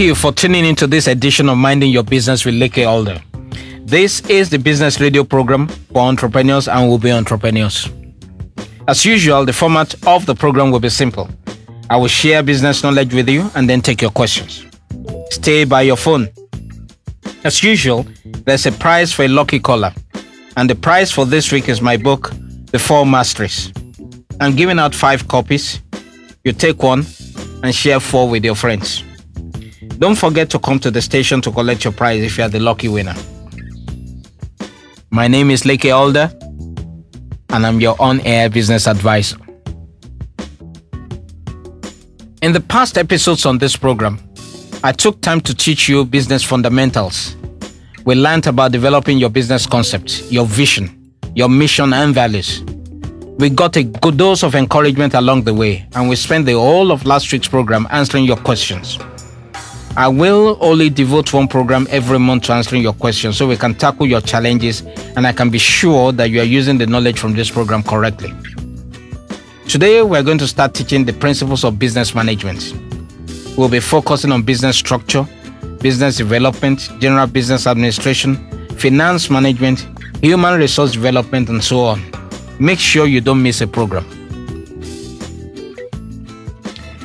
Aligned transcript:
You 0.00 0.14
for 0.14 0.32
tuning 0.32 0.64
into 0.64 0.86
this 0.86 1.06
edition 1.06 1.50
of 1.50 1.58
Minding 1.58 1.90
Your 1.90 2.02
Business 2.02 2.46
with 2.46 2.54
Leke 2.54 2.88
Alder. 2.88 3.20
This 3.82 4.22
is 4.30 4.48
the 4.48 4.58
business 4.58 4.98
radio 4.98 5.24
program 5.24 5.68
for 5.68 5.98
entrepreneurs 5.98 6.68
and 6.68 6.88
will 6.88 6.96
be 6.96 7.12
entrepreneurs. 7.12 7.86
As 8.88 9.04
usual, 9.04 9.44
the 9.44 9.52
format 9.52 9.94
of 10.06 10.24
the 10.24 10.34
program 10.34 10.70
will 10.70 10.80
be 10.80 10.88
simple. 10.88 11.28
I 11.90 11.98
will 11.98 12.08
share 12.08 12.42
business 12.42 12.82
knowledge 12.82 13.12
with 13.12 13.28
you 13.28 13.50
and 13.54 13.68
then 13.68 13.82
take 13.82 14.00
your 14.00 14.10
questions. 14.10 14.64
Stay 15.28 15.64
by 15.64 15.82
your 15.82 15.98
phone. 15.98 16.30
As 17.44 17.62
usual, 17.62 18.06
there's 18.46 18.64
a 18.64 18.72
prize 18.72 19.12
for 19.12 19.24
a 19.24 19.28
lucky 19.28 19.60
caller, 19.60 19.92
and 20.56 20.70
the 20.70 20.76
prize 20.76 21.12
for 21.12 21.26
this 21.26 21.52
week 21.52 21.68
is 21.68 21.82
my 21.82 21.98
book, 21.98 22.32
The 22.72 22.78
Four 22.78 23.04
Masteries. 23.04 23.70
I'm 24.40 24.56
giving 24.56 24.78
out 24.78 24.94
five 24.94 25.28
copies. 25.28 25.82
You 26.42 26.52
take 26.52 26.82
one 26.82 27.04
and 27.62 27.74
share 27.74 28.00
four 28.00 28.30
with 28.30 28.46
your 28.46 28.54
friends. 28.54 29.04
Don't 30.00 30.16
forget 30.16 30.48
to 30.48 30.58
come 30.58 30.78
to 30.78 30.90
the 30.90 31.02
station 31.02 31.42
to 31.42 31.52
collect 31.52 31.84
your 31.84 31.92
prize 31.92 32.22
if 32.22 32.38
you 32.38 32.44
are 32.44 32.48
the 32.48 32.58
lucky 32.58 32.88
winner. 32.88 33.14
My 35.10 35.28
name 35.28 35.50
is 35.50 35.64
Leke 35.64 35.94
Alder, 35.94 36.32
and 37.50 37.66
I'm 37.66 37.82
your 37.82 38.00
on 38.00 38.20
air 38.20 38.48
business 38.48 38.86
advisor. 38.86 39.36
In 42.40 42.54
the 42.54 42.64
past 42.66 42.96
episodes 42.96 43.44
on 43.44 43.58
this 43.58 43.76
program, 43.76 44.18
I 44.82 44.92
took 44.92 45.20
time 45.20 45.42
to 45.42 45.54
teach 45.54 45.86
you 45.86 46.06
business 46.06 46.42
fundamentals. 46.42 47.36
We 48.06 48.14
learned 48.14 48.46
about 48.46 48.72
developing 48.72 49.18
your 49.18 49.28
business 49.28 49.66
concept, 49.66 50.32
your 50.32 50.46
vision, 50.46 51.12
your 51.34 51.50
mission, 51.50 51.92
and 51.92 52.14
values. 52.14 52.62
We 53.38 53.50
got 53.50 53.76
a 53.76 53.82
good 53.82 54.16
dose 54.16 54.44
of 54.44 54.54
encouragement 54.54 55.12
along 55.12 55.42
the 55.42 55.52
way, 55.52 55.86
and 55.94 56.08
we 56.08 56.16
spent 56.16 56.46
the 56.46 56.54
whole 56.54 56.90
of 56.90 57.04
last 57.04 57.30
week's 57.30 57.48
program 57.48 57.86
answering 57.90 58.24
your 58.24 58.38
questions. 58.38 58.98
I 60.00 60.08
will 60.08 60.56
only 60.62 60.88
devote 60.88 61.30
one 61.34 61.46
program 61.46 61.86
every 61.90 62.18
month 62.18 62.44
to 62.44 62.54
answering 62.54 62.80
your 62.80 62.94
questions 62.94 63.36
so 63.36 63.46
we 63.46 63.58
can 63.58 63.74
tackle 63.74 64.06
your 64.06 64.22
challenges 64.22 64.80
and 65.14 65.26
I 65.26 65.34
can 65.34 65.50
be 65.50 65.58
sure 65.58 66.10
that 66.12 66.30
you 66.30 66.40
are 66.40 66.50
using 66.58 66.78
the 66.78 66.86
knowledge 66.86 67.18
from 67.18 67.34
this 67.34 67.50
program 67.50 67.82
correctly. 67.82 68.32
Today, 69.68 70.00
we're 70.00 70.22
going 70.22 70.38
to 70.38 70.46
start 70.46 70.72
teaching 70.72 71.04
the 71.04 71.12
principles 71.12 71.64
of 71.64 71.78
business 71.78 72.14
management. 72.14 72.72
We'll 73.58 73.68
be 73.68 73.78
focusing 73.78 74.32
on 74.32 74.40
business 74.40 74.78
structure, 74.78 75.28
business 75.82 76.16
development, 76.16 76.88
general 76.98 77.26
business 77.26 77.66
administration, 77.66 78.36
finance 78.78 79.28
management, 79.28 79.86
human 80.22 80.58
resource 80.58 80.92
development, 80.92 81.50
and 81.50 81.62
so 81.62 81.80
on. 81.80 82.02
Make 82.58 82.78
sure 82.78 83.06
you 83.06 83.20
don't 83.20 83.42
miss 83.42 83.60
a 83.60 83.66
program. 83.66 84.06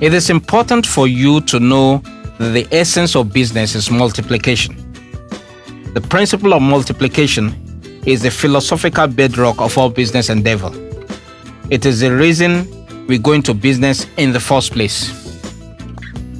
It 0.00 0.14
is 0.14 0.30
important 0.30 0.86
for 0.86 1.06
you 1.06 1.42
to 1.42 1.60
know 1.60 2.02
that 2.38 2.50
the 2.50 2.66
essence 2.72 3.16
of 3.16 3.32
business 3.32 3.74
is 3.74 3.90
multiplication. 3.90 4.76
The 5.94 6.00
principle 6.00 6.54
of 6.54 6.62
multiplication 6.62 7.54
is 8.06 8.22
the 8.22 8.30
philosophical 8.30 9.06
bedrock 9.08 9.60
of 9.60 9.76
all 9.76 9.90
business 9.90 10.30
endeavor. 10.30 10.70
It 11.70 11.84
is 11.84 12.00
the 12.00 12.14
reason 12.14 12.66
we 13.06 13.18
go 13.18 13.32
into 13.32 13.54
business 13.54 14.06
in 14.16 14.32
the 14.32 14.40
first 14.40 14.72
place. 14.72 15.12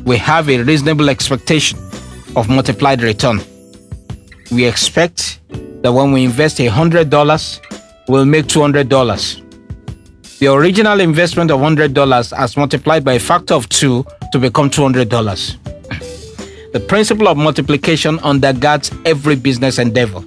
We 0.05 0.17
have 0.19 0.49
a 0.49 0.63
reasonable 0.63 1.11
expectation 1.11 1.79
of 2.37 2.49
multiplied 2.49 3.03
return. 3.03 3.41
We 4.51 4.65
expect 4.65 5.41
that 5.83 5.93
when 5.93 6.13
we 6.13 6.25
invest 6.25 6.59
$100, 6.59 7.61
we'll 8.09 8.25
make 8.25 8.47
$200. 8.47 10.39
The 10.39 10.47
original 10.47 11.01
investment 11.01 11.51
of 11.51 11.61
$100 11.61 12.37
has 12.37 12.57
multiplied 12.57 13.05
by 13.05 13.15
a 13.15 13.19
factor 13.19 13.55
of 13.55 13.69
2 13.69 14.07
to 14.33 14.39
become 14.39 14.71
$200. 14.71 15.68
The 16.71 16.81
principle 16.81 17.29
of 17.29 17.39
multiplication 17.39 18.19
undergirds 18.19 18.93
every 19.07 19.37
business 19.37 19.79
endeavor. 19.79 20.23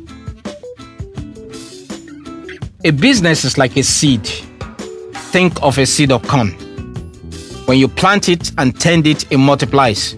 A 2.84 2.90
business 2.90 3.46
is 3.46 3.60
like 3.60 3.78
a 3.78 3.84
seed. 3.84 4.26
Think 5.32 5.62
of 5.62 5.78
a 5.78 5.86
seed 5.86 6.12
of 6.12 6.28
corn. 6.28 6.50
When 7.68 7.78
you 7.78 7.88
plant 7.88 8.28
it 8.28 8.52
and 8.58 8.78
tend 8.80 9.06
it, 9.06 9.32
it 9.32 9.38
multiplies. 9.38 10.16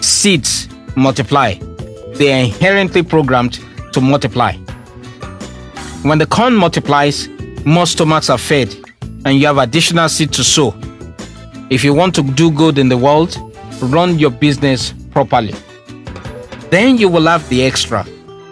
Seeds 0.00 0.68
multiply. 0.96 1.54
They 2.14 2.32
are 2.32 2.44
inherently 2.44 3.04
programmed 3.04 3.60
to 3.92 4.00
multiply. 4.00 4.54
When 6.02 6.18
the 6.18 6.26
corn 6.26 6.56
multiplies, 6.56 7.28
more 7.64 7.86
stomachs 7.86 8.30
are 8.30 8.38
fed 8.38 8.74
and 9.24 9.38
you 9.38 9.46
have 9.46 9.58
additional 9.58 10.08
seed 10.08 10.32
to 10.32 10.42
sow. 10.42 10.74
If 11.70 11.84
you 11.84 11.94
want 11.94 12.16
to 12.16 12.22
do 12.22 12.50
good 12.50 12.78
in 12.78 12.88
the 12.88 12.98
world, 12.98 13.38
run 13.80 14.18
your 14.18 14.30
business 14.30 14.92
properly. 15.16 15.54
Then 16.68 16.98
you 16.98 17.08
will 17.08 17.26
have 17.26 17.48
the 17.48 17.62
extra 17.64 18.04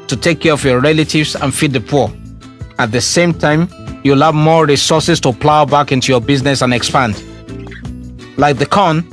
to 0.06 0.16
take 0.16 0.40
care 0.40 0.54
of 0.54 0.64
your 0.64 0.80
relatives 0.80 1.36
and 1.36 1.54
feed 1.54 1.74
the 1.74 1.80
poor. 1.80 2.10
At 2.78 2.90
the 2.90 3.02
same 3.02 3.34
time, 3.34 3.68
you'll 4.02 4.22
have 4.22 4.34
more 4.34 4.64
resources 4.64 5.20
to 5.20 5.32
plow 5.34 5.66
back 5.66 5.92
into 5.92 6.10
your 6.10 6.22
business 6.22 6.62
and 6.62 6.72
expand. 6.72 7.22
Like 8.38 8.56
the 8.56 8.64
corn, 8.64 9.04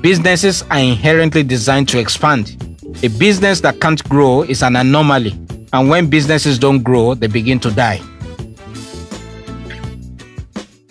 businesses 0.00 0.64
are 0.68 0.80
inherently 0.80 1.44
designed 1.44 1.88
to 1.90 2.00
expand. 2.00 2.44
A 3.04 3.08
business 3.08 3.60
that 3.60 3.80
can't 3.80 4.02
grow 4.08 4.42
is 4.42 4.64
an 4.64 4.74
anomaly, 4.74 5.30
and 5.72 5.88
when 5.88 6.10
businesses 6.10 6.58
don't 6.58 6.82
grow, 6.82 7.14
they 7.14 7.28
begin 7.28 7.60
to 7.60 7.70
die. 7.70 8.00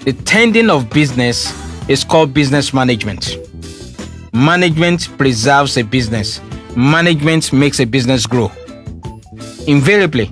The 0.05 0.13
tending 0.23 0.69
of 0.69 0.89
business 0.91 1.51
is 1.89 2.05
called 2.05 2.33
business 2.33 2.73
management. 2.73 3.37
Management 4.35 5.17
preserves 5.17 5.77
a 5.77 5.81
business. 5.81 6.41
Management 6.75 7.53
makes 7.53 7.79
a 7.79 7.85
business 7.85 8.27
grow. 8.27 8.51
Invariably, 9.65 10.29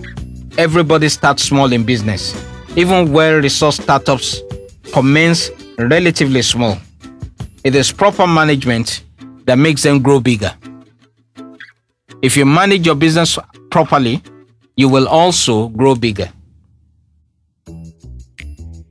everybody 0.58 1.08
starts 1.08 1.44
small 1.44 1.72
in 1.72 1.86
business. 1.86 2.36
Even 2.75 3.14
well 3.14 3.41
resourced 3.41 3.81
startups 3.81 4.41
commence 4.91 5.50
relatively 5.78 6.41
small. 6.41 6.78
It 7.64 7.75
is 7.75 7.94
proper 7.94 8.28
management 8.28 9.06
that 9.46 9.58
makes 9.58 9.84
them 9.84 10.02
grow 10.02 10.20
bigger. 10.20 10.52
If 12.22 12.35
you 12.35 12.46
manage 12.46 12.85
your 12.85 12.96
business 12.96 13.40
properly, 13.72 14.22
you 14.75 14.90
will 14.90 15.08
also 15.08 15.70
grow 15.70 15.96
bigger. 15.96 16.30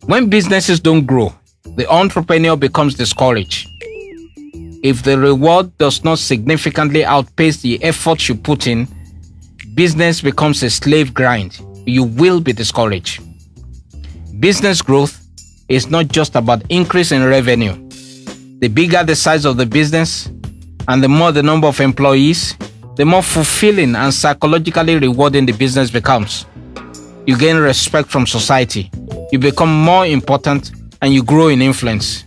When 0.07 0.31
businesses 0.31 0.81
don't 0.81 1.05
grow, 1.05 1.35
the 1.77 1.87
entrepreneur 1.91 2.57
becomes 2.57 2.95
discouraged. 2.95 3.69
If 4.83 5.05
the 5.05 5.17
reward 5.17 5.79
does 5.79 6.03
not 6.03 6.19
significantly 6.19 7.05
outpace 7.05 7.59
the 7.59 7.83
effort 7.85 8.29
you 8.29 8.35
put 8.35 8.67
in, 8.67 8.89
business 9.75 10.21
becomes 10.21 10.61
a 10.65 10.71
slave 10.71 11.15
grind. 11.15 11.61
You 11.87 12.03
will 12.03 12.41
be 12.41 12.53
discouraged. 12.53 13.23
Business 14.41 14.83
growth 14.83 15.25
is 15.69 15.89
not 15.89 16.09
just 16.09 16.35
about 16.35 16.65
increase 16.69 17.13
in 17.13 17.25
revenue. 17.25 17.75
The 18.59 18.69
bigger 18.69 19.05
the 19.05 19.15
size 19.15 19.45
of 19.45 19.57
the 19.57 19.67
business 19.67 20.29
and 20.89 21.01
the 21.01 21.09
more 21.09 21.31
the 21.31 21.45
number 21.45 21.69
of 21.69 21.81
employees, 21.81 22.57
the 22.97 23.05
more 23.05 23.23
fulfilling 23.23 23.95
and 23.95 24.13
psychologically 24.13 24.97
rewarding 24.97 25.47
the 25.47 25.53
business 25.53 25.93
becomes. 25.93 26.45
You 27.25 27.39
gain 27.39 27.57
respect 27.57 28.09
from 28.09 28.27
society, 28.27 28.91
you 29.31 29.39
become 29.39 29.73
more 29.73 30.07
important, 30.07 30.73
and 31.01 31.15
you 31.15 31.23
grow 31.23 31.49
in 31.49 31.63
influence. 31.63 32.25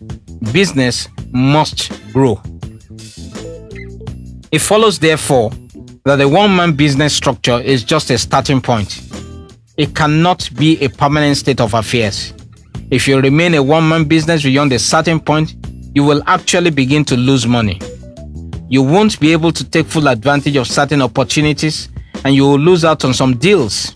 Business 0.53 1.09
must 1.35 1.91
grow. 2.13 2.41
It 4.51 4.59
follows, 4.59 4.99
therefore, 4.99 5.51
that 6.05 6.15
the 6.15 6.29
one 6.29 6.55
man 6.55 6.73
business 6.73 7.13
structure 7.13 7.59
is 7.59 7.83
just 7.83 8.09
a 8.09 8.17
starting 8.17 8.61
point. 8.61 9.01
It 9.75 9.93
cannot 9.93 10.49
be 10.55 10.79
a 10.81 10.87
permanent 10.87 11.35
state 11.35 11.59
of 11.59 11.73
affairs. 11.73 12.33
If 12.89 13.07
you 13.07 13.19
remain 13.19 13.55
a 13.55 13.61
one 13.61 13.87
man 13.87 14.05
business 14.05 14.43
beyond 14.43 14.71
a 14.71 14.79
certain 14.79 15.19
point, 15.19 15.55
you 15.93 16.03
will 16.03 16.23
actually 16.27 16.69
begin 16.69 17.03
to 17.05 17.17
lose 17.17 17.45
money. 17.45 17.81
You 18.69 18.81
won't 18.81 19.19
be 19.19 19.33
able 19.33 19.51
to 19.51 19.69
take 19.69 19.87
full 19.87 20.07
advantage 20.07 20.55
of 20.55 20.67
certain 20.67 21.01
opportunities 21.01 21.89
and 22.23 22.33
you 22.33 22.43
will 22.43 22.59
lose 22.59 22.85
out 22.85 23.03
on 23.03 23.13
some 23.13 23.37
deals. 23.37 23.93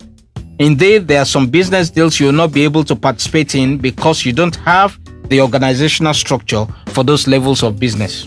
Indeed, 0.58 1.08
there 1.08 1.22
are 1.22 1.24
some 1.24 1.48
business 1.48 1.88
deals 1.88 2.20
you 2.20 2.26
will 2.26 2.32
not 2.32 2.52
be 2.52 2.64
able 2.64 2.84
to 2.84 2.94
participate 2.94 3.54
in 3.54 3.78
because 3.78 4.26
you 4.26 4.32
don't 4.34 4.56
have 4.56 4.98
the 5.30 5.40
organizational 5.40 6.12
structure 6.12 6.66
for 6.88 7.04
those 7.04 7.28
levels 7.28 7.62
of 7.62 7.78
business. 7.78 8.26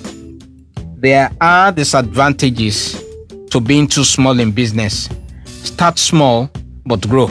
There 0.98 1.30
are 1.42 1.72
disadvantages 1.72 3.04
to 3.52 3.60
being 3.60 3.88
too 3.88 4.06
small 4.06 4.40
in 4.40 4.52
business. 4.52 5.10
Start 5.46 6.00
small 6.00 6.50
but 6.86 7.08
grow. 7.10 7.30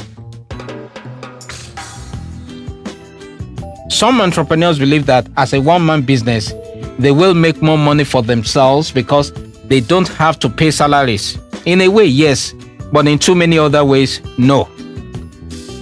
Some 3.88 4.20
entrepreneurs 4.20 4.78
believe 4.78 5.06
that 5.06 5.26
as 5.38 5.54
a 5.54 5.60
one 5.60 5.86
man 5.86 6.02
business, 6.02 6.52
they 6.98 7.10
will 7.10 7.34
make 7.34 7.62
more 7.62 7.78
money 7.78 8.04
for 8.04 8.22
themselves 8.22 8.90
because 8.90 9.32
they 9.64 9.80
don't 9.80 10.08
have 10.08 10.38
to 10.40 10.50
pay 10.50 10.70
salaries. 10.70 11.38
In 11.64 11.80
a 11.80 11.88
way, 11.88 12.04
yes, 12.04 12.52
but 12.92 13.08
in 13.08 13.18
too 13.18 13.34
many 13.34 13.58
other 13.58 13.84
ways, 13.86 14.20
no. 14.36 14.68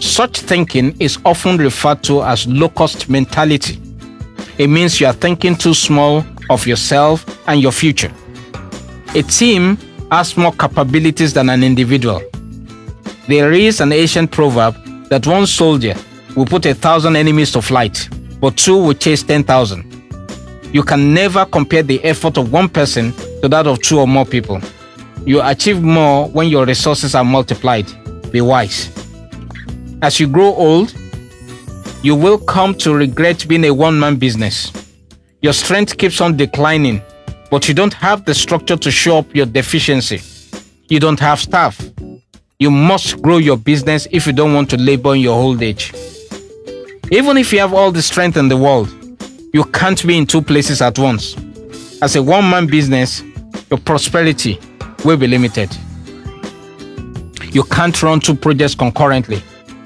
Such 0.00 0.40
thinking 0.40 0.96
is 0.98 1.18
often 1.26 1.58
referred 1.58 2.02
to 2.04 2.22
as 2.22 2.46
low 2.46 2.70
cost 2.70 3.08
mentality. 3.10 3.78
It 4.58 4.68
means 4.68 5.00
you 5.00 5.06
are 5.06 5.12
thinking 5.12 5.54
too 5.56 5.74
small 5.74 6.24
of 6.48 6.66
yourself 6.66 7.24
and 7.46 7.60
your 7.60 7.72
future. 7.72 8.10
A 9.14 9.22
team 9.22 9.76
has 10.10 10.36
more 10.36 10.52
capabilities 10.52 11.34
than 11.34 11.50
an 11.50 11.62
individual. 11.62 12.22
There 13.28 13.52
is 13.52 13.80
an 13.80 13.92
ancient 13.92 14.30
proverb 14.30 14.74
that 15.10 15.26
one 15.26 15.46
soldier 15.46 15.94
will 16.34 16.46
put 16.46 16.64
a 16.66 16.74
thousand 16.74 17.16
enemies 17.16 17.52
to 17.52 17.62
flight, 17.62 18.08
but 18.40 18.56
two 18.56 18.82
will 18.82 18.94
chase 18.94 19.22
10,000. 19.22 19.84
You 20.72 20.82
can 20.82 21.12
never 21.12 21.44
compare 21.44 21.82
the 21.82 22.02
effort 22.04 22.38
of 22.38 22.52
one 22.52 22.68
person 22.68 23.12
to 23.42 23.48
that 23.48 23.66
of 23.66 23.82
two 23.82 23.98
or 24.00 24.08
more 24.08 24.24
people. 24.24 24.60
You 25.26 25.42
achieve 25.42 25.82
more 25.82 26.28
when 26.28 26.48
your 26.48 26.64
resources 26.64 27.14
are 27.14 27.24
multiplied. 27.24 27.86
Be 28.30 28.40
wise. 28.40 28.88
As 30.02 30.18
you 30.18 30.26
grow 30.26 30.54
old, 30.54 30.94
you 32.02 32.14
will 32.14 32.38
come 32.38 32.74
to 32.76 32.94
regret 32.94 33.46
being 33.46 33.66
a 33.66 33.70
one 33.74 34.00
man 34.00 34.16
business. 34.16 34.72
Your 35.42 35.52
strength 35.52 35.98
keeps 35.98 36.22
on 36.22 36.38
declining, 36.38 37.02
but 37.50 37.68
you 37.68 37.74
don't 37.74 37.92
have 37.92 38.24
the 38.24 38.34
structure 38.34 38.76
to 38.76 38.90
show 38.90 39.18
up 39.18 39.34
your 39.34 39.44
deficiency. 39.44 40.20
You 40.88 41.00
don't 41.00 41.20
have 41.20 41.38
staff. 41.38 41.78
You 42.58 42.70
must 42.70 43.20
grow 43.20 43.36
your 43.36 43.58
business 43.58 44.08
if 44.10 44.26
you 44.26 44.32
don't 44.32 44.54
want 44.54 44.70
to 44.70 44.78
labor 44.78 45.14
in 45.14 45.20
your 45.20 45.38
old 45.38 45.62
age. 45.62 45.92
Even 47.10 47.36
if 47.36 47.52
you 47.52 47.58
have 47.58 47.74
all 47.74 47.92
the 47.92 48.02
strength 48.02 48.38
in 48.38 48.48
the 48.48 48.56
world, 48.56 48.88
you 49.52 49.64
can't 49.64 50.06
be 50.06 50.16
in 50.16 50.26
two 50.26 50.40
places 50.40 50.80
at 50.80 50.98
once. 50.98 51.36
As 52.00 52.16
a 52.16 52.22
one 52.22 52.48
man 52.48 52.66
business, 52.66 53.22
your 53.68 53.78
prosperity 53.78 54.58
will 55.04 55.18
be 55.18 55.26
limited. 55.26 55.76
You 57.52 57.64
can't 57.64 58.02
run 58.02 58.20
two 58.20 58.34
projects 58.34 58.74
concurrently. 58.74 59.42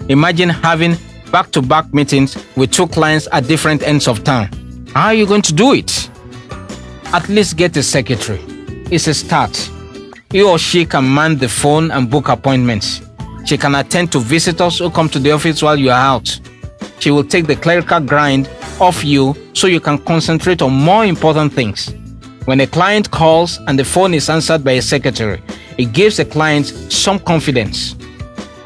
Imagine 0.09 0.51
having 0.51 0.97
back 1.33 1.51
to 1.53 1.63
back 1.63 1.93
meetings 1.95 2.37
with 2.57 2.71
two 2.71 2.87
clients 2.87 3.27
at 3.33 3.47
different 3.47 3.83
ends 3.83 4.07
of 4.07 4.23
town. 4.23 4.49
How 4.93 5.07
are 5.07 5.15
you 5.15 5.27
going 5.27 5.41
to 5.43 5.53
do 5.53 5.73
it? 5.73 6.11
At 7.15 7.27
least 7.31 7.57
get 7.57 7.75
a 7.79 7.83
secretary. 7.83 8.39
It's 8.91 9.07
a 9.07 9.15
start. 9.15 9.57
He 10.31 10.43
or 10.43 10.59
she 10.59 10.85
can 10.85 11.13
man 11.15 11.39
the 11.39 11.49
phone 11.49 11.91
and 11.91 12.11
book 12.11 12.29
appointments. 12.29 13.01
She 13.47 13.57
can 13.57 13.75
attend 13.75 14.13
to 14.13 14.19
visitors 14.19 14.79
who 14.79 14.91
come 14.91 15.09
to 15.09 15.19
the 15.19 15.33
office 15.33 15.63
while 15.63 15.79
you 15.79 15.91
are 15.91 15.99
out. 15.99 16.39
She 16.99 17.11
will 17.11 17.25
take 17.25 17.47
the 17.47 17.57
clerical 17.57 18.01
grind 18.01 18.51
off 18.81 19.05
you 19.05 19.35
so 19.55 19.69
you 19.69 19.81
can 19.81 19.97
concentrate 19.99 20.61
on 20.61 20.73
more 20.73 21.07
important 21.07 21.55
things. 21.55 21.95
When 22.45 22.61
a 22.61 22.67
client 22.67 23.11
calls 23.11 23.59
and 23.69 23.79
the 23.79 23.85
phone 23.85 24.13
is 24.13 24.29
answered 24.29 24.65
by 24.65 24.73
a 24.73 24.83
secretary, 24.83 25.43
it 25.79 25.93
gives 25.93 26.19
the 26.19 26.27
client 26.27 26.67
some 26.67 27.19
confidence. 27.19 27.97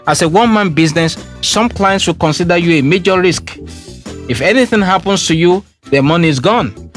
As 0.08 0.22
a 0.22 0.28
one 0.28 0.50
man 0.50 0.72
business, 0.72 1.22
some 1.42 1.68
clients 1.68 2.06
will 2.06 2.14
consider 2.14 2.56
you 2.56 2.78
a 2.78 2.82
major 2.82 3.20
risk. 3.20 3.58
If 4.26 4.40
anything 4.40 4.80
happens 4.80 5.26
to 5.26 5.36
you, 5.36 5.62
their 5.90 6.02
money 6.02 6.28
is 6.28 6.40
gone. 6.40 6.90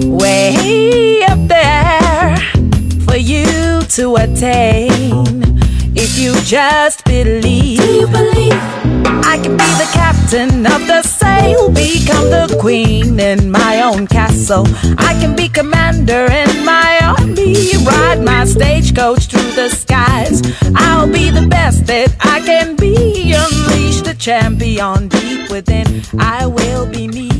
way 0.05 1.23
up 1.23 1.41
there 1.49 2.37
for 3.07 3.17
you 3.17 3.81
to 3.97 4.17
attain 4.17 5.25
if 5.97 6.19
you 6.19 6.35
just 6.43 7.03
believe. 7.07 7.81
Do 7.81 7.93
you 8.01 8.07
believe? 8.09 8.74
Captain 10.25 10.67
of 10.67 10.87
the 10.87 11.03
sail, 11.03 11.69
become 11.69 12.31
the 12.31 12.57
queen 12.61 13.21
in 13.21 13.51
my 13.51 13.83
own 13.83 14.07
castle. 14.07 14.65
I 14.99 15.17
can 15.21 15.37
be 15.37 15.49
commander 15.49 16.25
in 16.31 16.65
my 16.65 16.99
army, 17.03 17.73
ride 17.85 18.23
my 18.23 18.45
stagecoach 18.45 19.27
through 19.27 19.53
the 19.53 19.69
skies. 19.69 20.41
I'll 20.77 21.11
be 21.11 21.31
the 21.31 21.47
best 21.47 21.87
that 21.87 22.15
I 22.21 22.41
can 22.41 22.75
be, 22.77 23.35
unleash 23.35 24.01
the 24.01 24.15
champion 24.19 25.09
deep 25.09 25.51
within. 25.51 26.03
I 26.19 26.47
will 26.47 26.87
be 26.87 27.09
me. 27.09 27.35